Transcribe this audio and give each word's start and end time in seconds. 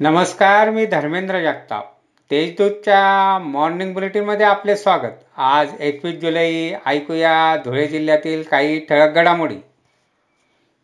नमस्कार 0.00 0.70
मी 0.70 0.84
धर्मेंद्र 0.86 1.38
जगताप. 1.42 1.84
तेजदूतच्या 2.30 3.38
मॉर्निंग 3.42 3.92
बुलेटिनमध्ये 3.94 4.46
आपले 4.46 4.74
स्वागत. 4.76 5.12
आज 5.36 5.68
एकवीस 5.80 6.14
जुलै 6.20 6.72
ऐकूया 6.86 7.56
धुळे 7.64 7.86
जिल्ह्यातील 7.86 8.42
काही 8.42 8.78
ठळक 8.80 9.14
घडामोडी. 9.14 9.56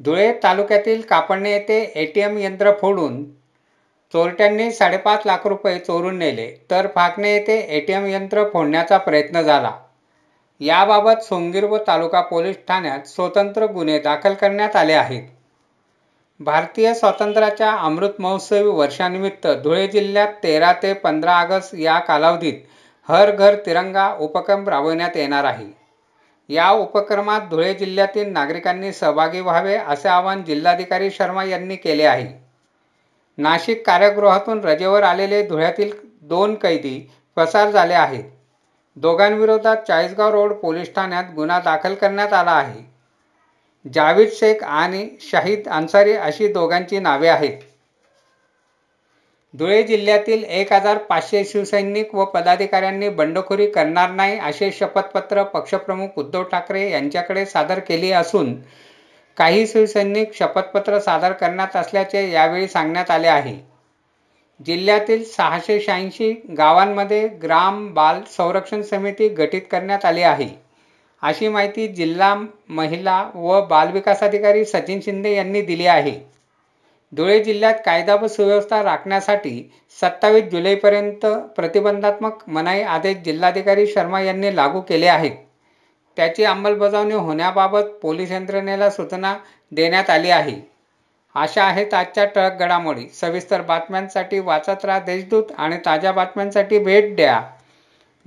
धुळे 0.00 0.32
तालुक्यातील 0.42 1.00
कापडणे 1.00 1.52
येथे 1.52 1.80
ए 1.94 2.04
टी 2.04 2.20
एम 2.20 2.36
यंत्र 2.38 2.72
फोडून 2.80 3.24
चोरट्यांनी 4.14 4.70
साडेपाच 4.72 5.22
लाख 5.26 5.46
रुपये 5.46 5.78
चोरून 5.78 6.18
नेले 6.18 6.50
तर 6.70 6.86
फाकणे 6.94 7.32
येथे 7.32 7.58
ए 7.58 7.80
टी 7.80 7.92
एम 7.92 8.06
यंत्र 8.06 8.44
फोडण्याचा 8.52 8.98
प्रयत्न 8.98 9.42
झाला. 9.42 9.72
याबाबत 10.60 11.22
सोंगीर 11.22 11.64
व 11.64 11.78
तालुका 11.78 12.20
पोलीस 12.20 12.56
ठाण्यात 12.68 13.08
स्वतंत्र 13.08 13.66
गुन्हे 13.66 13.98
दाखल 13.98 14.34
करण्यात 14.34 14.76
आले 14.76 14.92
आहेत. 14.92 15.22
भारतीय 16.40 16.94
स्वातंत्र्याच्या 16.94 17.70
अमृत 17.72 18.08
महोत्सवी 18.18 18.62
वर्षानिमित्त 18.62 19.46
धुळे 19.46 19.86
जिल्ह्यात 19.88 20.32
तेरा 20.42 20.72
ते 20.72 20.92
पंधरा 20.92 21.32
ऑगस्ट 21.32 21.74
या 21.74 21.98
कालावधीत 21.98 22.54
हर 23.08 23.30
घर 23.30 23.54
तिरंगा 23.66 24.08
उपक्रम 24.20 24.68
राबविण्यात 24.68 25.16
येणार 25.16 25.44
आहे. 25.44 25.66
या 26.48 26.70
उपक्रमात 26.70 27.40
धुळे 27.50 27.74
जिल्ह्यातील 27.74 28.32
नागरिकांनी 28.32 28.92
सहभागी 28.92 29.40
व्हावे 29.40 29.76
असे 29.76 30.08
आवाहन 30.08 30.44
जिल्हाधिकारी 30.44 31.10
शर्मा 31.10 31.44
यांनी 31.44 31.76
केले 31.76 32.04
आहे. 32.04 32.32
नाशिक 33.38 33.86
कारागृहातून 33.86 34.60
रजेवर 34.60 35.02
आलेले 35.02 35.42
धुळ्यातील 35.42 35.90
दोन 36.22 36.54
कैदी 36.54 37.10
पसार 37.36 37.70
झाले 37.70 37.94
आहेत. 37.94 38.24
दोघांविरोधात 38.96 39.76
चाळीसगाव 39.76 40.30
रोड 40.30 40.52
पोलीस 40.52 40.94
ठाण्यात 40.94 41.24
गुन्हा 41.34 41.58
दाखल 41.58 41.94
करण्यात 41.94 42.32
आला 42.32 42.50
आहे. 42.50 42.97
जावेद 43.94 44.28
शेख 44.32 44.62
आणि 44.64 45.08
शाहिद 45.20 45.68
अन्सारी 45.68 46.12
अशी 46.12 46.48
दोघांची 46.48 46.98
नावे 46.98 47.28
आहेत. 47.28 47.58
धुळे 49.54 49.82
जिल्ह्यातील 49.82 50.42
एक 50.44 50.72
हजार 50.72 50.98
पाचशे 50.98 51.44
शिवसैनिक 51.44 52.14
व 52.14 52.24
पदाधिकाऱ्यांनी 52.24 53.08
बंडखोरी 53.08 53.66
करणार 53.66 54.10
नाही 54.10 54.38
असे 54.38 54.70
शपथपत्र 54.72 55.42
पक्षप्रमुख 55.42 56.18
उद्धव 56.18 56.42
ठाकरे 56.42 56.90
यांच्याकडे 56.90 57.46
सादर 57.46 57.78
केले 57.78 58.10
असून 58.10 58.54
काही 59.36 59.66
शिवसैनिक 59.66 60.34
शपथपत्र 60.34 60.98
सादर 60.98 61.32
करण्यात 61.32 61.76
असल्याचे 61.76 62.30
यावेळी 62.30 62.68
सांगण्यात 62.68 63.10
आले 63.10 63.28
आहे. 63.28 63.56
जिल्ह्यातील 64.60 65.24
सहाशे 65.24 65.80
शहाऐंशी 65.80 66.32
गावांमध्ये 66.58 67.26
ग्राम 67.42 67.86
बाल 67.94 68.22
संरक्षण 68.36 68.82
समिती 68.82 69.28
गठीत 69.28 69.62
करण्यात 69.70 70.04
आली 70.04 70.22
आहे. 70.22 70.48
अशी 71.22 71.48
माहिती 71.48 71.88
जिल्हा 71.88 72.34
महिला 72.68 73.30
व 73.34 73.60
बालविकास 73.66 74.22
अधिकारी 74.22 74.64
सचिन 74.64 75.00
शिंदे 75.00 75.34
यांनी 75.34 75.60
दिली 75.62 75.86
आहे. 75.86 76.12
धुळे 77.12 77.44
जिल्ह्यात 77.44 77.74
कायदा 77.84 78.14
व 78.14 78.26
सुव्यवस्था 78.26 78.82
राखण्यासाठी 78.82 79.72
सत्तावीस 80.00 80.44
जुलैपर्यंत 80.44 81.26
प्रतिबंधात्मक 81.56 82.48
मनाई 82.48 82.82
आदेश 82.82 83.16
जिल्हाधिकारी 83.16 83.86
शर्मा 83.86 84.20
यांनी 84.20 84.56
लागू 84.56 84.80
केले 84.80 85.06
आहेत. 85.06 85.36
त्याची 86.16 86.44
अंमलबजावणी 86.44 87.14
होण्याबाबत 87.14 87.82
पोलीस 88.02 88.32
यंत्रणेला 88.32 88.90
सूचना 88.90 89.36
देण्यात 89.72 90.10
आली 90.10 90.30
आहे. 90.30 90.56
अशा 91.34 91.64
आहेत 91.64 91.94
आजच्या 91.94 92.24
ठळक 92.24 92.58
घडामोडी. 92.58 93.08
सविस्तर 93.08 93.62
बातम्यांसाठी 93.62 94.38
वाचत 94.38 94.84
राहा 94.84 94.98
देशदूत 94.98 95.52
आणि 95.58 95.76
ताज्या 95.86 96.12
बातम्यांसाठी 96.12 96.78
भेट 96.78 97.16
द्या. 97.16 97.40